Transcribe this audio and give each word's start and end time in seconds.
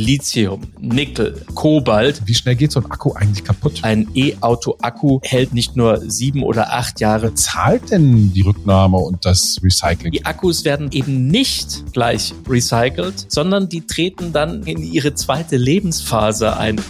Lithium, 0.00 0.62
Nickel, 0.80 1.44
Kobalt. 1.54 2.22
Wie 2.24 2.34
schnell 2.34 2.56
geht 2.56 2.72
so 2.72 2.80
ein 2.80 2.90
Akku 2.90 3.12
eigentlich 3.12 3.44
kaputt? 3.44 3.80
Ein 3.82 4.08
E-Auto-Akku 4.14 5.20
hält 5.22 5.52
nicht 5.52 5.76
nur 5.76 6.00
sieben 6.10 6.42
oder 6.42 6.72
acht 6.72 7.00
Jahre. 7.00 7.34
Zahlt 7.34 7.90
denn 7.90 8.32
die 8.32 8.40
Rücknahme 8.40 8.96
und 8.96 9.26
das 9.26 9.58
Recycling? 9.62 10.12
Die 10.12 10.24
Akkus 10.24 10.64
werden 10.64 10.90
eben 10.92 11.26
nicht 11.26 11.92
gleich 11.92 12.32
recycelt, 12.48 13.26
sondern 13.28 13.68
die 13.68 13.86
treten 13.86 14.32
dann 14.32 14.62
in 14.62 14.82
ihre 14.82 15.14
zweite 15.14 15.58
Lebensphase 15.58 16.56
ein. 16.56 16.80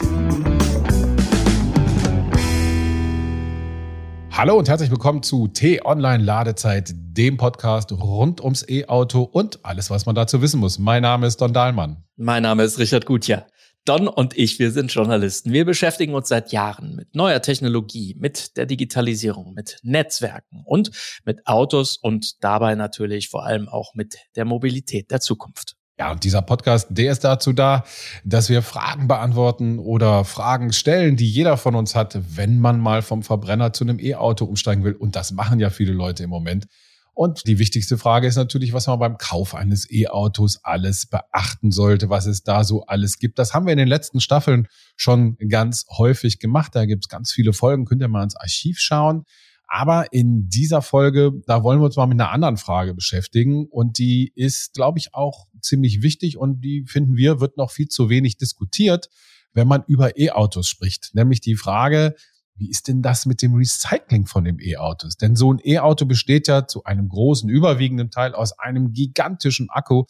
Hallo 4.40 4.56
und 4.56 4.70
herzlich 4.70 4.90
willkommen 4.90 5.22
zu 5.22 5.48
T-Online 5.48 6.24
Ladezeit, 6.24 6.94
dem 6.94 7.36
Podcast 7.36 7.92
rund 7.92 8.40
ums 8.40 8.66
E-Auto 8.66 9.20
und 9.20 9.62
alles, 9.66 9.90
was 9.90 10.06
man 10.06 10.14
dazu 10.14 10.40
wissen 10.40 10.60
muss. 10.60 10.78
Mein 10.78 11.02
Name 11.02 11.26
ist 11.26 11.42
Don 11.42 11.52
Dahlmann. 11.52 12.04
Mein 12.16 12.44
Name 12.44 12.62
ist 12.62 12.78
Richard 12.78 13.04
Gutjahr. 13.04 13.46
Don 13.84 14.08
und 14.08 14.38
ich, 14.38 14.58
wir 14.58 14.70
sind 14.70 14.90
Journalisten. 14.94 15.52
Wir 15.52 15.66
beschäftigen 15.66 16.14
uns 16.14 16.28
seit 16.28 16.52
Jahren 16.52 16.96
mit 16.96 17.14
neuer 17.14 17.42
Technologie, 17.42 18.16
mit 18.18 18.56
der 18.56 18.64
Digitalisierung, 18.64 19.52
mit 19.52 19.76
Netzwerken 19.82 20.62
und 20.64 20.90
mit 21.26 21.46
Autos 21.46 21.98
und 21.98 22.42
dabei 22.42 22.76
natürlich 22.76 23.28
vor 23.28 23.44
allem 23.44 23.68
auch 23.68 23.94
mit 23.94 24.16
der 24.36 24.46
Mobilität 24.46 25.10
der 25.10 25.20
Zukunft. 25.20 25.76
Ja, 26.00 26.12
und 26.12 26.24
dieser 26.24 26.40
Podcast, 26.40 26.86
der 26.88 27.12
ist 27.12 27.24
dazu 27.24 27.52
da, 27.52 27.84
dass 28.24 28.48
wir 28.48 28.62
Fragen 28.62 29.06
beantworten 29.06 29.78
oder 29.78 30.24
Fragen 30.24 30.72
stellen, 30.72 31.18
die 31.18 31.28
jeder 31.28 31.58
von 31.58 31.74
uns 31.74 31.94
hat, 31.94 32.18
wenn 32.36 32.58
man 32.58 32.80
mal 32.80 33.02
vom 33.02 33.22
Verbrenner 33.22 33.74
zu 33.74 33.84
einem 33.84 34.00
E-Auto 34.00 34.46
umsteigen 34.46 34.82
will. 34.82 34.94
Und 34.94 35.14
das 35.14 35.30
machen 35.30 35.60
ja 35.60 35.68
viele 35.68 35.92
Leute 35.92 36.22
im 36.22 36.30
Moment. 36.30 36.68
Und 37.12 37.46
die 37.46 37.58
wichtigste 37.58 37.98
Frage 37.98 38.26
ist 38.26 38.36
natürlich, 38.36 38.72
was 38.72 38.86
man 38.86 38.98
beim 38.98 39.18
Kauf 39.18 39.54
eines 39.54 39.90
E-Autos 39.90 40.60
alles 40.62 41.04
beachten 41.04 41.70
sollte, 41.70 42.08
was 42.08 42.24
es 42.24 42.44
da 42.44 42.64
so 42.64 42.86
alles 42.86 43.18
gibt. 43.18 43.38
Das 43.38 43.52
haben 43.52 43.66
wir 43.66 43.72
in 43.72 43.78
den 43.78 43.86
letzten 43.86 44.20
Staffeln 44.20 44.68
schon 44.96 45.36
ganz 45.50 45.84
häufig 45.98 46.38
gemacht. 46.38 46.74
Da 46.74 46.86
gibt 46.86 47.04
es 47.04 47.08
ganz 47.10 47.30
viele 47.30 47.52
Folgen, 47.52 47.84
könnt 47.84 48.00
ihr 48.00 48.08
mal 48.08 48.24
ins 48.24 48.36
Archiv 48.36 48.78
schauen. 48.78 49.26
Aber 49.72 50.12
in 50.12 50.48
dieser 50.48 50.82
Folge, 50.82 51.30
da 51.46 51.62
wollen 51.62 51.80
wir 51.80 51.86
uns 51.86 51.96
mal 51.96 52.06
mit 52.06 52.20
einer 52.20 52.32
anderen 52.32 52.56
Frage 52.56 52.92
beschäftigen. 52.92 53.68
Und 53.70 53.98
die 53.98 54.32
ist, 54.34 54.74
glaube 54.74 54.98
ich, 54.98 55.14
auch 55.14 55.46
ziemlich 55.60 56.02
wichtig 56.02 56.36
und 56.36 56.60
die 56.60 56.84
finden 56.86 57.16
wir, 57.16 57.40
wird 57.40 57.56
noch 57.56 57.70
viel 57.70 57.86
zu 57.86 58.10
wenig 58.10 58.36
diskutiert, 58.36 59.08
wenn 59.52 59.68
man 59.68 59.84
über 59.86 60.18
E-Autos 60.18 60.66
spricht. 60.66 61.14
Nämlich 61.14 61.40
die 61.40 61.54
Frage, 61.54 62.16
wie 62.56 62.68
ist 62.68 62.88
denn 62.88 63.00
das 63.00 63.26
mit 63.26 63.42
dem 63.42 63.54
Recycling 63.54 64.26
von 64.26 64.44
dem 64.44 64.58
E-Autos? 64.58 65.16
Denn 65.16 65.36
so 65.36 65.52
ein 65.52 65.60
E-Auto 65.64 66.04
besteht 66.04 66.48
ja 66.48 66.66
zu 66.66 66.82
einem 66.82 67.08
großen, 67.08 67.48
überwiegenden 67.48 68.10
Teil 68.10 68.34
aus 68.34 68.58
einem 68.58 68.92
gigantischen 68.92 69.70
Akku, 69.70 70.04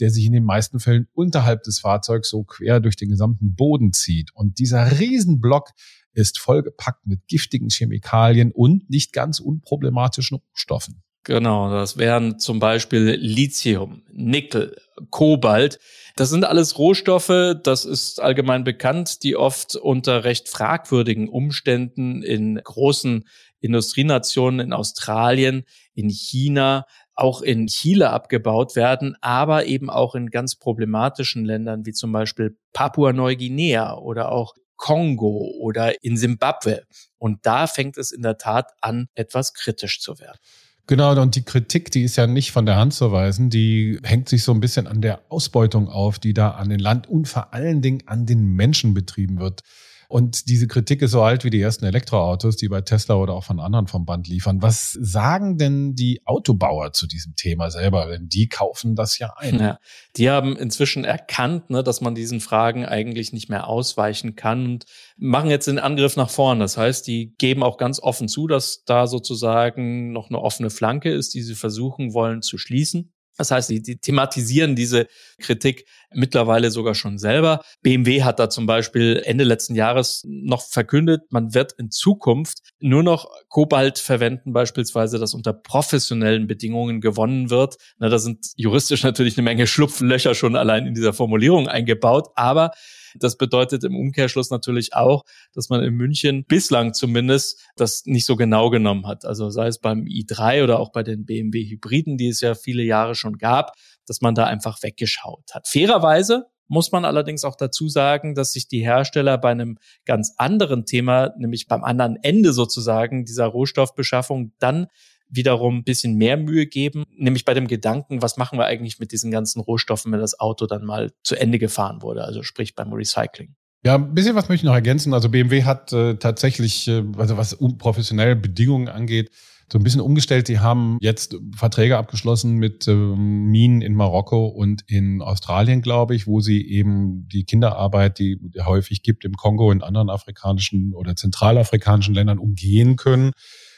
der 0.00 0.10
sich 0.10 0.26
in 0.26 0.32
den 0.32 0.44
meisten 0.44 0.80
Fällen 0.80 1.06
unterhalb 1.14 1.62
des 1.62 1.78
Fahrzeugs 1.78 2.30
so 2.30 2.42
quer 2.42 2.80
durch 2.80 2.96
den 2.96 3.10
gesamten 3.10 3.54
Boden 3.54 3.92
zieht. 3.92 4.34
Und 4.34 4.58
dieser 4.58 4.98
Riesenblock 4.98 5.70
ist 6.14 6.38
vollgepackt 6.38 7.06
mit 7.06 7.26
giftigen 7.26 7.68
Chemikalien 7.70 8.52
und 8.52 8.88
nicht 8.88 9.12
ganz 9.12 9.40
unproblematischen 9.40 10.38
Rohstoffen. 10.38 11.02
Genau, 11.24 11.70
das 11.70 11.96
wären 11.96 12.38
zum 12.38 12.58
Beispiel 12.58 13.16
Lithium, 13.18 14.02
Nickel, 14.12 14.76
Kobalt. 15.08 15.78
Das 16.16 16.28
sind 16.28 16.44
alles 16.44 16.78
Rohstoffe, 16.78 17.56
das 17.62 17.86
ist 17.86 18.20
allgemein 18.20 18.62
bekannt, 18.62 19.22
die 19.22 19.34
oft 19.34 19.74
unter 19.74 20.24
recht 20.24 20.50
fragwürdigen 20.50 21.28
Umständen 21.28 22.22
in 22.22 22.60
großen 22.62 23.24
Industrienationen 23.60 24.60
in 24.60 24.72
Australien, 24.74 25.64
in 25.94 26.10
China, 26.10 26.84
auch 27.14 27.40
in 27.40 27.68
Chile 27.68 28.10
abgebaut 28.10 28.76
werden, 28.76 29.16
aber 29.22 29.64
eben 29.64 29.88
auch 29.88 30.14
in 30.14 30.28
ganz 30.28 30.56
problematischen 30.56 31.46
Ländern 31.46 31.86
wie 31.86 31.92
zum 31.92 32.12
Beispiel 32.12 32.58
Papua-Neuguinea 32.74 33.94
oder 33.94 34.30
auch 34.30 34.54
Kongo 34.76 35.52
oder 35.60 36.02
in 36.02 36.16
Simbabwe. 36.16 36.84
Und 37.18 37.46
da 37.46 37.66
fängt 37.66 37.98
es 37.98 38.12
in 38.12 38.22
der 38.22 38.38
Tat 38.38 38.72
an, 38.80 39.08
etwas 39.14 39.54
kritisch 39.54 40.00
zu 40.00 40.18
werden. 40.18 40.38
Genau, 40.86 41.18
und 41.20 41.34
die 41.34 41.44
Kritik, 41.44 41.90
die 41.90 42.02
ist 42.02 42.16
ja 42.16 42.26
nicht 42.26 42.52
von 42.52 42.66
der 42.66 42.76
Hand 42.76 42.92
zu 42.92 43.10
weisen, 43.10 43.48
die 43.48 43.98
hängt 44.02 44.28
sich 44.28 44.42
so 44.42 44.52
ein 44.52 44.60
bisschen 44.60 44.86
an 44.86 45.00
der 45.00 45.22
Ausbeutung 45.30 45.88
auf, 45.88 46.18
die 46.18 46.34
da 46.34 46.50
an 46.50 46.68
den 46.68 46.78
Land 46.78 47.08
und 47.08 47.26
vor 47.26 47.54
allen 47.54 47.80
Dingen 47.80 48.02
an 48.06 48.26
den 48.26 48.44
Menschen 48.54 48.92
betrieben 48.92 49.38
wird. 49.38 49.62
Und 50.08 50.48
diese 50.48 50.66
Kritik 50.66 51.02
ist 51.02 51.12
so 51.12 51.22
alt 51.22 51.44
wie 51.44 51.50
die 51.50 51.60
ersten 51.60 51.84
Elektroautos, 51.84 52.56
die 52.56 52.68
bei 52.68 52.80
Tesla 52.80 53.16
oder 53.16 53.34
auch 53.34 53.44
von 53.44 53.60
anderen 53.60 53.86
vom 53.86 54.04
Band 54.04 54.28
liefern. 54.28 54.62
Was 54.62 54.92
sagen 54.92 55.58
denn 55.58 55.94
die 55.94 56.22
Autobauer 56.24 56.92
zu 56.92 57.06
diesem 57.06 57.34
Thema 57.36 57.70
selber? 57.70 58.06
Denn 58.06 58.28
die 58.28 58.48
kaufen 58.48 58.94
das 58.96 59.18
ja 59.18 59.32
ein. 59.36 59.58
Ja, 59.58 59.78
die 60.16 60.30
haben 60.30 60.56
inzwischen 60.56 61.04
erkannt, 61.04 61.70
ne, 61.70 61.82
dass 61.82 62.00
man 62.00 62.14
diesen 62.14 62.40
Fragen 62.40 62.84
eigentlich 62.84 63.32
nicht 63.32 63.48
mehr 63.48 63.68
ausweichen 63.68 64.36
kann 64.36 64.66
und 64.66 64.84
machen 65.16 65.50
jetzt 65.50 65.66
den 65.66 65.78
Angriff 65.78 66.16
nach 66.16 66.30
vorn. 66.30 66.60
Das 66.60 66.76
heißt, 66.76 67.06
die 67.06 67.34
geben 67.38 67.62
auch 67.62 67.78
ganz 67.78 68.00
offen 68.00 68.28
zu, 68.28 68.46
dass 68.46 68.84
da 68.84 69.06
sozusagen 69.06 70.12
noch 70.12 70.28
eine 70.28 70.40
offene 70.40 70.70
Flanke 70.70 71.10
ist, 71.10 71.34
die 71.34 71.42
sie 71.42 71.54
versuchen 71.54 72.12
wollen 72.12 72.42
zu 72.42 72.58
schließen. 72.58 73.13
Das 73.36 73.50
heißt, 73.50 73.70
die, 73.70 73.82
die 73.82 73.96
thematisieren 73.96 74.76
diese 74.76 75.06
Kritik 75.38 75.86
mittlerweile 76.12 76.70
sogar 76.70 76.94
schon 76.94 77.18
selber. 77.18 77.64
BMW 77.82 78.22
hat 78.22 78.38
da 78.38 78.48
zum 78.48 78.66
Beispiel 78.66 79.20
Ende 79.24 79.44
letzten 79.44 79.74
Jahres 79.74 80.22
noch 80.26 80.62
verkündet, 80.62 81.22
man 81.30 81.54
wird 81.54 81.72
in 81.72 81.90
Zukunft 81.90 82.58
nur 82.80 83.02
noch 83.02 83.28
Kobalt 83.48 83.98
verwenden, 83.98 84.52
beispielsweise, 84.52 85.18
das 85.18 85.34
unter 85.34 85.52
professionellen 85.52 86.46
Bedingungen 86.46 87.00
gewonnen 87.00 87.50
wird. 87.50 87.76
Na, 87.98 88.08
da 88.08 88.18
sind 88.18 88.52
juristisch 88.56 89.02
natürlich 89.02 89.36
eine 89.36 89.44
Menge 89.44 89.66
Schlupflöcher 89.66 90.34
schon 90.34 90.56
allein 90.56 90.86
in 90.86 90.94
dieser 90.94 91.12
Formulierung 91.12 91.68
eingebaut, 91.68 92.28
aber 92.36 92.72
das 93.18 93.36
bedeutet 93.36 93.84
im 93.84 93.96
Umkehrschluss 93.96 94.50
natürlich 94.50 94.94
auch, 94.94 95.24
dass 95.52 95.68
man 95.68 95.82
in 95.82 95.94
München 95.94 96.44
bislang 96.44 96.94
zumindest 96.94 97.60
das 97.76 98.04
nicht 98.06 98.26
so 98.26 98.36
genau 98.36 98.70
genommen 98.70 99.06
hat. 99.06 99.24
Also 99.24 99.50
sei 99.50 99.68
es 99.68 99.78
beim 99.78 100.04
i3 100.04 100.64
oder 100.64 100.80
auch 100.80 100.92
bei 100.92 101.02
den 101.02 101.24
BMW 101.24 101.64
Hybriden, 101.64 102.16
die 102.16 102.28
es 102.28 102.40
ja 102.40 102.54
viele 102.54 102.82
Jahre 102.82 103.14
schon 103.14 103.38
gab, 103.38 103.72
dass 104.06 104.20
man 104.20 104.34
da 104.34 104.44
einfach 104.44 104.82
weggeschaut 104.82 105.54
hat. 105.54 105.68
Fairerweise 105.68 106.46
muss 106.66 106.92
man 106.92 107.04
allerdings 107.04 107.44
auch 107.44 107.56
dazu 107.56 107.88
sagen, 107.88 108.34
dass 108.34 108.52
sich 108.52 108.68
die 108.68 108.80
Hersteller 108.80 109.38
bei 109.38 109.50
einem 109.50 109.78
ganz 110.06 110.34
anderen 110.38 110.86
Thema, 110.86 111.34
nämlich 111.38 111.66
beim 111.66 111.84
anderen 111.84 112.16
Ende 112.22 112.52
sozusagen 112.52 113.24
dieser 113.24 113.46
Rohstoffbeschaffung, 113.46 114.52
dann 114.58 114.86
wiederum 115.34 115.78
ein 115.78 115.84
bisschen 115.84 116.16
mehr 116.16 116.36
Mühe 116.36 116.66
geben, 116.66 117.04
nämlich 117.16 117.44
bei 117.44 117.54
dem 117.54 117.66
Gedanken, 117.66 118.22
was 118.22 118.36
machen 118.36 118.58
wir 118.58 118.66
eigentlich 118.66 118.98
mit 118.98 119.12
diesen 119.12 119.30
ganzen 119.30 119.60
Rohstoffen, 119.60 120.12
wenn 120.12 120.20
das 120.20 120.38
Auto 120.38 120.66
dann 120.66 120.84
mal 120.84 121.12
zu 121.22 121.36
Ende 121.36 121.58
gefahren 121.58 122.02
wurde, 122.02 122.24
also 122.24 122.42
sprich 122.42 122.74
beim 122.74 122.92
Recycling. 122.92 123.54
Ja, 123.84 123.96
ein 123.96 124.14
bisschen 124.14 124.34
was 124.34 124.48
möchte 124.48 124.64
ich 124.64 124.68
noch 124.68 124.74
ergänzen. 124.74 125.12
Also 125.12 125.28
BMW 125.28 125.64
hat 125.64 125.92
äh, 125.92 126.14
tatsächlich, 126.14 126.88
äh, 126.88 127.04
also 127.18 127.36
was 127.36 127.58
professionelle 127.78 128.34
Bedingungen 128.34 128.88
angeht, 128.88 129.30
so 129.70 129.78
ein 129.78 129.82
bisschen 129.82 130.00
umgestellt. 130.00 130.48
Die 130.48 130.58
haben 130.58 130.98
jetzt 131.00 131.36
Verträge 131.54 131.98
abgeschlossen 131.98 132.54
mit 132.56 132.86
äh, 132.88 132.94
Minen 132.94 133.82
in 133.82 133.94
Marokko 133.94 134.46
und 134.46 134.82
in 134.86 135.20
Australien, 135.20 135.82
glaube 135.82 136.14
ich, 136.14 136.26
wo 136.26 136.40
sie 136.40 136.66
eben 136.66 137.28
die 137.28 137.44
Kinderarbeit, 137.44 138.18
die 138.18 138.38
häufig 138.64 139.02
gibt 139.02 139.24
im 139.24 139.34
Kongo, 139.34 139.70
in 139.70 139.82
anderen 139.82 140.10
afrikanischen 140.10 140.94
oder 140.94 141.16
zentralafrikanischen 141.16 142.14
Ländern 142.14 142.38
umgehen 142.38 142.96
können. 142.96 143.32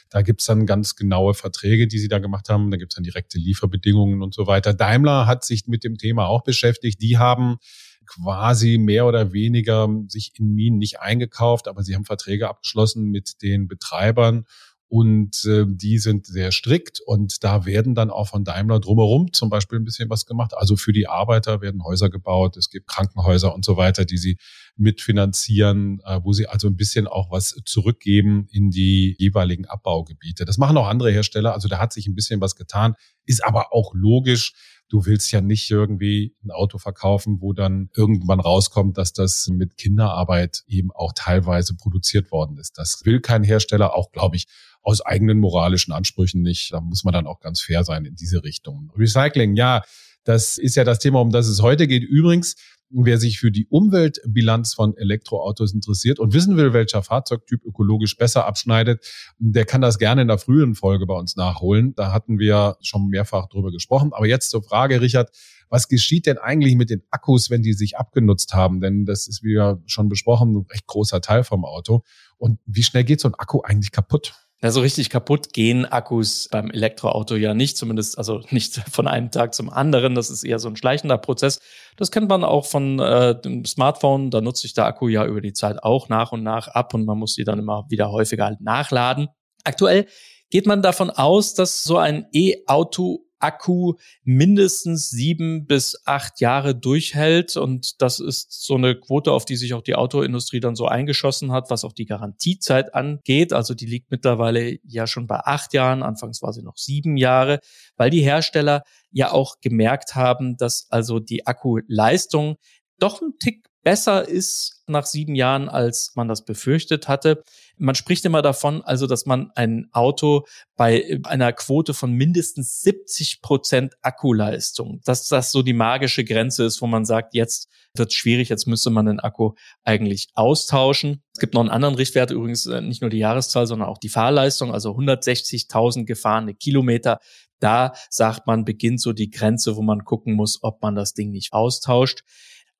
Da 0.09 0.21
gibt's 0.21 0.45
dann 0.45 0.65
ganz 0.65 0.95
genaue 0.95 1.33
Verträge, 1.33 1.87
die 1.87 1.99
sie 1.99 2.07
da 2.07 2.19
gemacht 2.19 2.49
haben. 2.49 2.71
Da 2.71 2.77
gibt's 2.77 2.95
dann 2.95 3.03
direkte 3.03 3.37
Lieferbedingungen 3.37 4.21
und 4.21 4.33
so 4.33 4.47
weiter. 4.47 4.73
Daimler 4.73 5.25
hat 5.25 5.43
sich 5.45 5.67
mit 5.67 5.83
dem 5.83 5.97
Thema 5.97 6.27
auch 6.27 6.43
beschäftigt. 6.43 7.01
Die 7.01 7.17
haben 7.17 7.57
quasi 8.05 8.77
mehr 8.77 9.05
oder 9.05 9.33
weniger 9.33 9.89
sich 10.07 10.31
in 10.35 10.53
Minen 10.53 10.77
nicht 10.77 10.99
eingekauft, 10.99 11.67
aber 11.67 11.83
sie 11.83 11.95
haben 11.95 12.05
Verträge 12.05 12.47
abgeschlossen 12.47 13.09
mit 13.09 13.41
den 13.41 13.67
Betreibern 13.67 14.45
und 14.89 15.43
äh, 15.45 15.65
die 15.67 15.99
sind 15.99 16.25
sehr 16.25 16.51
strikt 16.51 17.01
und 17.05 17.43
da 17.43 17.65
werden 17.65 17.93
dann 17.93 18.09
auch 18.09 18.29
von 18.29 18.45
Daimler 18.45 18.79
drumherum 18.79 19.33
zum 19.33 19.49
Beispiel 19.49 19.79
ein 19.79 19.83
bisschen 19.83 20.09
was 20.09 20.25
gemacht. 20.25 20.53
Also 20.55 20.77
für 20.77 20.93
die 20.93 21.07
Arbeiter 21.07 21.61
werden 21.61 21.83
Häuser 21.83 22.09
gebaut, 22.09 22.55
es 22.55 22.69
gibt 22.69 22.87
Krankenhäuser 22.87 23.53
und 23.53 23.65
so 23.65 23.75
weiter, 23.75 24.05
die 24.05 24.17
sie 24.17 24.37
mitfinanzieren, 24.77 25.99
äh, 26.05 26.21
wo 26.23 26.31
sie 26.31 26.47
also 26.47 26.67
ein 26.67 26.77
bisschen 26.77 27.05
auch 27.07 27.31
was 27.31 27.59
zurückgeben 27.65 28.47
in 28.51 28.69
die 28.71 29.15
jeweiligen 29.17 29.65
Abbaugebiete. 29.65 30.45
Das 30.45 30.57
machen 30.57 30.77
auch 30.77 30.87
andere 30.87 31.11
Hersteller, 31.11 31.53
also 31.53 31.67
da 31.67 31.79
hat 31.79 31.91
sich 31.91 32.07
ein 32.07 32.15
bisschen 32.15 32.39
was 32.39 32.55
getan, 32.55 32.95
ist 33.25 33.43
aber 33.43 33.73
auch 33.73 33.93
logisch, 33.93 34.53
du 34.89 35.05
willst 35.05 35.31
ja 35.31 35.41
nicht 35.41 35.69
irgendwie 35.69 36.35
ein 36.43 36.51
Auto 36.51 36.77
verkaufen, 36.77 37.41
wo 37.41 37.53
dann 37.53 37.89
irgendwann 37.95 38.39
rauskommt, 38.39 38.97
dass 38.97 39.13
das 39.13 39.47
mit 39.47 39.77
Kinderarbeit 39.77 40.63
eben 40.67 40.91
auch 40.91 41.13
teilweise 41.15 41.75
produziert 41.75 42.31
worden 42.31 42.57
ist. 42.57 42.77
Das 42.77 43.01
will 43.03 43.19
kein 43.19 43.43
Hersteller, 43.43 43.95
auch 43.95 44.11
glaube 44.11 44.37
ich, 44.37 44.45
aus 44.81 45.01
eigenen 45.01 45.39
moralischen 45.39 45.93
Ansprüchen 45.93 46.41
nicht. 46.41 46.71
Da 46.71 46.79
muss 46.79 47.03
man 47.03 47.13
dann 47.13 47.27
auch 47.27 47.39
ganz 47.39 47.61
fair 47.61 47.83
sein 47.83 48.05
in 48.05 48.15
diese 48.15 48.43
Richtung. 48.43 48.91
Recycling, 48.95 49.55
ja, 49.55 49.83
das 50.23 50.57
ist 50.57 50.75
ja 50.75 50.83
das 50.83 50.99
Thema, 50.99 51.21
um 51.21 51.31
das 51.31 51.47
es 51.47 51.61
heute 51.61 51.87
geht. 51.87 52.03
Übrigens, 52.03 52.55
Wer 52.89 53.17
sich 53.17 53.39
für 53.39 53.51
die 53.51 53.67
Umweltbilanz 53.67 54.73
von 54.73 54.95
Elektroautos 54.95 55.73
interessiert 55.73 56.19
und 56.19 56.33
wissen 56.33 56.55
will, 56.55 56.71
welcher 56.71 57.03
Fahrzeugtyp 57.03 57.65
ökologisch 57.65 58.15
besser 58.15 58.45
abschneidet, 58.45 59.05
der 59.39 59.65
kann 59.65 59.81
das 59.81 59.99
gerne 59.99 60.21
in 60.21 60.29
der 60.29 60.37
frühen 60.37 60.73
Folge 60.73 61.05
bei 61.05 61.13
uns 61.13 61.35
nachholen. 61.35 61.93
Da 61.95 62.13
hatten 62.13 62.39
wir 62.39 62.77
schon 62.81 63.07
mehrfach 63.09 63.49
drüber 63.49 63.71
gesprochen. 63.71 64.13
Aber 64.13 64.25
jetzt 64.25 64.51
zur 64.51 64.63
Frage, 64.63 65.01
Richard, 65.01 65.31
was 65.69 65.89
geschieht 65.89 66.25
denn 66.27 66.37
eigentlich 66.37 66.75
mit 66.75 66.89
den 66.89 67.03
Akkus, 67.11 67.49
wenn 67.49 67.61
die 67.61 67.73
sich 67.73 67.97
abgenutzt 67.97 68.53
haben? 68.53 68.79
Denn 68.79 69.05
das 69.05 69.27
ist, 69.27 69.43
wie 69.43 69.55
ja 69.55 69.81
schon 69.85 70.07
besprochen, 70.07 70.55
ein 70.55 70.65
recht 70.71 70.87
großer 70.87 71.19
Teil 71.19 71.43
vom 71.43 71.65
Auto. 71.65 72.03
Und 72.37 72.59
wie 72.65 72.83
schnell 72.83 73.03
geht 73.03 73.19
so 73.19 73.27
ein 73.27 73.35
Akku 73.35 73.61
eigentlich 73.63 73.91
kaputt? 73.91 74.33
Ja, 74.63 74.71
so 74.71 74.81
richtig 74.81 75.11
kaputt 75.11 75.53
gehen 75.53 75.85
Akkus 75.85 76.47
beim 76.49 76.71
Elektroauto 76.71 77.35
ja 77.35 77.53
nicht, 77.53 77.77
zumindest 77.77 78.17
also 78.17 78.41
nicht 78.49 78.75
von 78.91 79.07
einem 79.07 79.29
Tag 79.29 79.53
zum 79.53 79.69
anderen. 79.69 80.15
Das 80.15 80.31
ist 80.31 80.43
eher 80.43 80.57
so 80.57 80.67
ein 80.67 80.75
schleichender 80.75 81.19
Prozess. 81.19 81.59
Das 81.95 82.09
kennt 82.09 82.27
man 82.27 82.43
auch 82.43 82.65
von 82.65 82.99
äh, 82.99 83.39
dem 83.39 83.65
Smartphone. 83.65 84.31
Da 84.31 84.41
nutzt 84.41 84.61
sich 84.61 84.73
der 84.73 84.85
Akku 84.85 85.09
ja 85.09 85.25
über 85.25 85.41
die 85.41 85.53
Zeit 85.53 85.83
auch 85.83 86.09
nach 86.09 86.31
und 86.31 86.41
nach 86.41 86.67
ab 86.69 86.95
und 86.95 87.05
man 87.05 87.19
muss 87.19 87.35
sie 87.35 87.43
dann 87.43 87.59
immer 87.59 87.85
wieder 87.89 88.11
häufiger 88.11 88.45
halt 88.45 88.61
nachladen. 88.61 89.27
Aktuell 89.63 90.07
geht 90.49 90.65
man 90.65 90.81
davon 90.81 91.11
aus, 91.11 91.53
dass 91.53 91.83
so 91.83 91.97
ein 91.97 92.25
E-Auto 92.33 93.26
Akku 93.39 93.95
mindestens 94.23 95.09
sieben 95.09 95.65
bis 95.65 96.01
acht 96.05 96.41
Jahre 96.41 96.75
durchhält. 96.75 97.57
Und 97.57 98.01
das 98.01 98.19
ist 98.19 98.65
so 98.65 98.75
eine 98.75 98.95
Quote, 98.99 99.31
auf 99.31 99.45
die 99.45 99.55
sich 99.55 99.73
auch 99.73 99.81
die 99.81 99.95
Autoindustrie 99.95 100.59
dann 100.59 100.75
so 100.75 100.85
eingeschossen 100.87 101.51
hat, 101.51 101.69
was 101.69 101.83
auch 101.83 101.93
die 101.93 102.05
Garantiezeit 102.05 102.93
angeht. 102.93 103.53
Also 103.53 103.73
die 103.73 103.85
liegt 103.85 104.11
mittlerweile 104.11 104.77
ja 104.83 105.07
schon 105.07 105.27
bei 105.27 105.39
acht 105.39 105.73
Jahren. 105.73 106.03
Anfangs 106.03 106.41
war 106.41 106.53
sie 106.53 106.63
noch 106.63 106.77
sieben 106.77 107.17
Jahre, 107.17 107.59
weil 107.95 108.09
die 108.09 108.21
Hersteller 108.21 108.83
ja 109.11 109.31
auch 109.31 109.59
gemerkt 109.61 110.15
haben, 110.15 110.57
dass 110.57 110.87
also 110.89 111.19
die 111.19 111.47
Akkuleistung 111.47 112.57
doch 112.99 113.21
ein 113.21 113.33
Tick 113.39 113.67
besser 113.87 114.27
ist 114.27 114.83
nach 114.87 115.05
sieben 115.05 115.33
Jahren, 115.33 115.69
als 115.69 116.11
man 116.15 116.27
das 116.27 116.43
befürchtet 116.43 117.07
hatte. 117.07 117.41
Man 117.77 117.95
spricht 117.95 118.25
immer 118.25 118.41
davon, 118.41 118.81
also, 118.81 119.07
dass 119.07 119.25
man 119.25 119.49
ein 119.55 119.87
Auto 119.93 120.45
bei 120.75 121.21
einer 121.23 121.53
Quote 121.53 121.93
von 121.93 122.11
mindestens 122.11 122.81
70 122.81 123.41
Prozent 123.41 123.93
Akkuleistung, 124.01 124.99
dass 125.05 125.29
das 125.29 125.53
so 125.53 125.61
die 125.61 125.71
magische 125.71 126.25
Grenze 126.25 126.65
ist, 126.65 126.81
wo 126.81 126.87
man 126.87 127.05
sagt, 127.05 127.33
jetzt 127.33 127.69
wird 127.95 128.09
es 128.09 128.15
schwierig, 128.15 128.49
jetzt 128.49 128.67
müsste 128.67 128.89
man 128.89 129.05
den 129.05 129.21
Akku 129.21 129.53
eigentlich 129.85 130.27
austauschen. 130.33 131.23
Es 131.33 131.39
gibt 131.39 131.53
noch 131.53 131.61
einen 131.61 131.69
anderen 131.69 131.95
Richtwert, 131.95 132.31
übrigens 132.31 132.65
äh, 132.65 132.81
nicht 132.81 132.99
nur 132.99 133.09
die 133.09 133.19
Jahreszahl, 133.19 133.67
sondern 133.67 133.87
auch 133.87 133.99
die 133.99 134.09
Fahrleistung, 134.09 134.73
also 134.73 134.91
160.000 134.97 136.03
gefahrene 136.03 136.55
Kilometer. 136.55 137.19
Da 137.61 137.93
sagt 138.09 138.47
man, 138.47 138.65
beginnt 138.65 138.99
so 138.99 139.13
die 139.13 139.29
Grenze, 139.29 139.77
wo 139.77 139.81
man 139.81 140.03
gucken 140.03 140.33
muss, 140.33 140.59
ob 140.61 140.81
man 140.81 140.93
das 140.93 141.13
Ding 141.13 141.31
nicht 141.31 141.53
austauscht. 141.53 142.25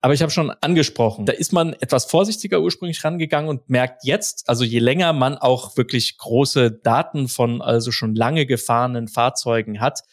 Aber 0.02 0.14
ich 0.14 0.22
habe 0.22 0.32
schon 0.32 0.52
angesprochen, 0.62 1.26
da 1.26 1.34
ist 1.34 1.54
man 1.54 1.74
etwas 1.74 2.06
vorsichtiger 2.06 2.62
ursprünglich 2.62 3.04
rangegangen 3.04 3.50
und 3.50 3.70
merkt 3.70 4.04
jetzt, 4.04 4.48
also 4.48 4.64
je 4.64 4.80
länger 4.80 5.12
man 5.12 5.38
auch 5.38 5.76
wirklich 5.76 6.18
große 6.18 6.72
Daten 6.72 7.28
von 7.28 7.62
also 7.62 7.92
schon 7.92 8.14
lange 8.14 8.46
gefahrenen 8.46 9.08
Fahrzeugen 9.08 9.80
hat, 9.82 10.04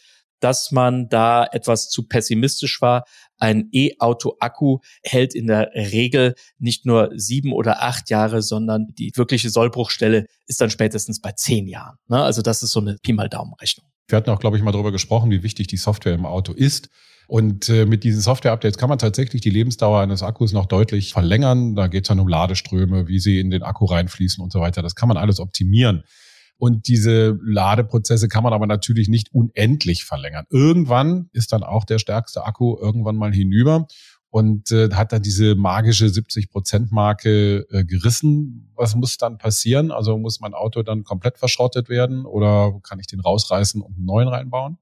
dass 0.40 0.72
man 0.72 1.08
da 1.08 1.46
etwas 1.52 1.88
zu 1.88 2.06
pessimistisch 2.06 2.80
war. 2.80 3.04
Ein 3.38 3.68
E-Auto-Akku 3.72 4.78
hält 5.02 5.34
in 5.34 5.46
der 5.46 5.70
Regel 5.74 6.34
nicht 6.58 6.86
nur 6.86 7.10
sieben 7.14 7.52
oder 7.52 7.82
acht 7.82 8.10
Jahre, 8.10 8.42
sondern 8.42 8.88
die 8.98 9.12
wirkliche 9.14 9.50
Sollbruchstelle 9.50 10.26
ist 10.46 10.60
dann 10.60 10.70
spätestens 10.70 11.20
bei 11.20 11.32
zehn 11.32 11.66
Jahren. 11.66 11.96
Ne? 12.08 12.22
Also 12.22 12.42
das 12.42 12.62
ist 12.62 12.72
so 12.72 12.80
eine 12.80 12.96
Pi 13.02 13.12
mal 13.12 13.28
Daumen-Rechnung. 13.28 13.86
Wir 14.08 14.16
hatten 14.16 14.30
auch, 14.30 14.40
glaube 14.40 14.56
ich, 14.56 14.62
mal 14.62 14.72
darüber 14.72 14.92
gesprochen, 14.92 15.30
wie 15.30 15.42
wichtig 15.42 15.66
die 15.66 15.78
Software 15.78 16.14
im 16.14 16.26
Auto 16.26 16.52
ist. 16.52 16.90
Und 17.26 17.68
äh, 17.68 17.86
mit 17.86 18.04
diesen 18.04 18.20
Software-Updates 18.20 18.78
kann 18.78 18.88
man 18.88 18.98
tatsächlich 18.98 19.40
die 19.40 19.50
Lebensdauer 19.50 20.00
eines 20.00 20.22
Akkus 20.22 20.52
noch 20.52 20.66
deutlich 20.66 21.12
verlängern. 21.12 21.74
Da 21.74 21.86
geht 21.86 22.04
es 22.04 22.08
dann 22.08 22.20
um 22.20 22.28
Ladeströme, 22.28 23.08
wie 23.08 23.18
sie 23.18 23.40
in 23.40 23.50
den 23.50 23.62
Akku 23.62 23.86
reinfließen 23.86 24.42
und 24.42 24.52
so 24.52 24.60
weiter. 24.60 24.82
Das 24.82 24.94
kann 24.94 25.08
man 25.08 25.16
alles 25.16 25.40
optimieren. 25.40 26.04
Und 26.56 26.86
diese 26.86 27.38
Ladeprozesse 27.42 28.28
kann 28.28 28.44
man 28.44 28.52
aber 28.52 28.66
natürlich 28.66 29.08
nicht 29.08 29.34
unendlich 29.34 30.04
verlängern. 30.04 30.46
Irgendwann 30.50 31.28
ist 31.32 31.52
dann 31.52 31.62
auch 31.62 31.84
der 31.84 31.98
stärkste 31.98 32.44
Akku 32.44 32.76
irgendwann 32.78 33.16
mal 33.16 33.32
hinüber 33.32 33.86
und 34.30 34.70
äh, 34.70 34.90
hat 34.92 35.12
dann 35.12 35.22
diese 35.22 35.54
magische 35.54 36.06
70-Prozent-Marke 36.06 37.66
äh, 37.70 37.84
gerissen. 37.84 38.72
Was 38.74 38.94
muss 38.94 39.16
dann 39.16 39.38
passieren? 39.38 39.90
Also 39.90 40.16
muss 40.18 40.40
mein 40.40 40.54
Auto 40.54 40.82
dann 40.82 41.04
komplett 41.04 41.38
verschrottet 41.38 41.88
werden 41.88 42.24
oder 42.24 42.80
kann 42.82 42.98
ich 42.98 43.06
den 43.06 43.20
rausreißen 43.20 43.80
und 43.80 43.96
einen 43.96 44.04
neuen 44.04 44.28
reinbauen? 44.28 44.78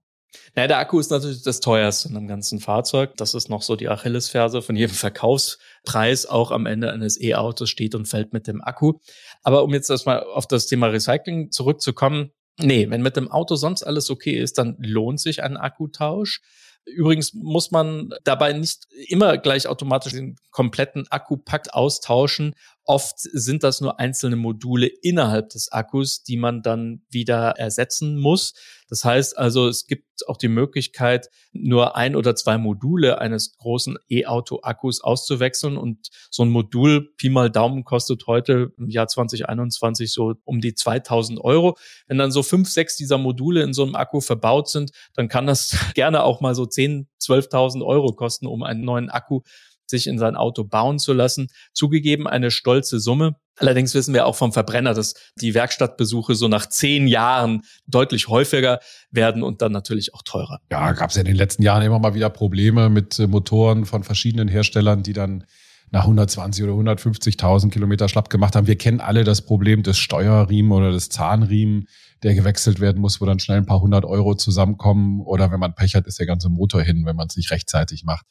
Naja, 0.54 0.68
der 0.68 0.78
Akku 0.78 0.98
ist 0.98 1.10
natürlich 1.10 1.42
das 1.42 1.60
teuerste 1.60 2.08
in 2.08 2.16
einem 2.16 2.28
ganzen 2.28 2.60
Fahrzeug. 2.60 3.16
Das 3.16 3.34
ist 3.34 3.48
noch 3.48 3.62
so 3.62 3.76
die 3.76 3.88
Achillesferse 3.88 4.62
von 4.62 4.76
jedem 4.76 4.94
Verkaufspreis. 4.94 6.26
Auch 6.26 6.50
am 6.50 6.66
Ende 6.66 6.92
eines 6.92 7.20
E-Autos 7.20 7.70
steht 7.70 7.94
und 7.94 8.06
fällt 8.06 8.32
mit 8.32 8.46
dem 8.46 8.62
Akku. 8.62 8.94
Aber 9.42 9.64
um 9.64 9.72
jetzt 9.72 9.90
erstmal 9.90 10.22
auf 10.22 10.46
das 10.46 10.66
Thema 10.66 10.88
Recycling 10.88 11.50
zurückzukommen. 11.50 12.32
Nee, 12.58 12.90
wenn 12.90 13.02
mit 13.02 13.16
dem 13.16 13.30
Auto 13.30 13.56
sonst 13.56 13.82
alles 13.82 14.10
okay 14.10 14.38
ist, 14.38 14.58
dann 14.58 14.76
lohnt 14.78 15.20
sich 15.20 15.42
ein 15.42 15.56
Akkutausch. 15.56 16.40
Übrigens 16.84 17.32
muss 17.32 17.70
man 17.70 18.12
dabei 18.24 18.52
nicht 18.52 18.86
immer 19.06 19.38
gleich 19.38 19.68
automatisch 19.68 20.12
den 20.12 20.36
kompletten 20.50 21.06
Akkupack 21.08 21.72
austauschen. 21.72 22.54
Oft 22.84 23.18
sind 23.18 23.62
das 23.62 23.80
nur 23.80 24.00
einzelne 24.00 24.36
Module 24.36 24.86
innerhalb 24.86 25.50
des 25.50 25.70
Akkus, 25.70 26.24
die 26.24 26.36
man 26.36 26.62
dann 26.62 27.02
wieder 27.08 27.50
ersetzen 27.50 28.18
muss. 28.18 28.54
Das 28.88 29.04
heißt 29.04 29.38
also, 29.38 29.68
es 29.68 29.86
gibt 29.86 30.28
auch 30.28 30.36
die 30.36 30.48
Möglichkeit, 30.48 31.28
nur 31.52 31.96
ein 31.96 32.16
oder 32.16 32.34
zwei 32.34 32.58
Module 32.58 33.20
eines 33.20 33.56
großen 33.56 33.96
E-Auto-Akkus 34.08 35.00
auszuwechseln. 35.00 35.76
Und 35.76 36.08
so 36.30 36.44
ein 36.44 36.50
Modul, 36.50 37.14
Pi 37.16 37.30
mal 37.30 37.50
Daumen, 37.50 37.84
kostet 37.84 38.26
heute 38.26 38.72
im 38.76 38.90
Jahr 38.90 39.06
2021 39.06 40.12
so 40.12 40.34
um 40.44 40.60
die 40.60 40.74
2000 40.74 41.40
Euro. 41.40 41.76
Wenn 42.06 42.18
dann 42.18 42.32
so 42.32 42.42
fünf, 42.42 42.68
sechs 42.68 42.96
dieser 42.96 43.16
Module 43.16 43.62
in 43.62 43.72
so 43.72 43.84
einem 43.84 43.94
Akku 43.94 44.20
verbaut 44.20 44.68
sind, 44.68 44.90
dann 45.14 45.28
kann 45.28 45.46
das 45.46 45.76
gerne 45.94 46.24
auch 46.24 46.40
mal 46.40 46.54
so 46.54 46.66
10, 46.66 47.08
12.000 47.20 47.84
Euro 47.84 48.12
kosten, 48.14 48.46
um 48.46 48.62
einen 48.62 48.84
neuen 48.84 49.08
Akku 49.08 49.42
sich 49.86 50.06
in 50.06 50.18
sein 50.18 50.36
Auto 50.36 50.64
bauen 50.64 50.98
zu 50.98 51.12
lassen. 51.12 51.48
Zugegeben 51.72 52.26
eine 52.26 52.50
stolze 52.50 53.00
Summe. 53.00 53.36
Allerdings 53.56 53.94
wissen 53.94 54.14
wir 54.14 54.26
auch 54.26 54.34
vom 54.34 54.52
Verbrenner, 54.52 54.94
dass 54.94 55.14
die 55.40 55.54
Werkstattbesuche 55.54 56.34
so 56.34 56.48
nach 56.48 56.66
zehn 56.66 57.06
Jahren 57.06 57.62
deutlich 57.86 58.28
häufiger 58.28 58.80
werden 59.10 59.42
und 59.42 59.60
dann 59.60 59.72
natürlich 59.72 60.14
auch 60.14 60.22
teurer. 60.22 60.60
Ja, 60.70 60.92
gab 60.92 61.10
es 61.10 61.16
ja 61.16 61.20
in 61.20 61.26
den 61.26 61.36
letzten 61.36 61.62
Jahren 61.62 61.82
immer 61.82 61.98
mal 61.98 62.14
wieder 62.14 62.30
Probleme 62.30 62.88
mit 62.88 63.18
äh, 63.18 63.26
Motoren 63.26 63.84
von 63.84 64.04
verschiedenen 64.04 64.48
Herstellern, 64.48 65.02
die 65.02 65.12
dann 65.12 65.44
nach 65.92 66.04
120 66.04 66.64
oder 66.64 66.72
150.000 66.72 67.70
Kilometer 67.70 68.08
schlapp 68.08 68.30
gemacht 68.30 68.56
haben. 68.56 68.66
Wir 68.66 68.78
kennen 68.78 69.00
alle 69.00 69.24
das 69.24 69.42
Problem 69.42 69.82
des 69.82 69.98
Steuerriemen 69.98 70.72
oder 70.72 70.90
des 70.90 71.10
Zahnriemen, 71.10 71.86
der 72.22 72.34
gewechselt 72.34 72.80
werden 72.80 73.00
muss, 73.00 73.20
wo 73.20 73.26
dann 73.26 73.38
schnell 73.38 73.58
ein 73.58 73.66
paar 73.66 73.82
hundert 73.82 74.06
Euro 74.06 74.34
zusammenkommen. 74.34 75.20
Oder 75.20 75.52
wenn 75.52 75.60
man 75.60 75.74
Pech 75.74 75.94
hat, 75.94 76.06
ist 76.06 76.18
der 76.18 76.26
ganze 76.26 76.48
Motor 76.48 76.82
hin, 76.82 77.04
wenn 77.04 77.14
man 77.14 77.26
es 77.28 77.36
nicht 77.36 77.50
rechtzeitig 77.50 78.04
macht. 78.04 78.24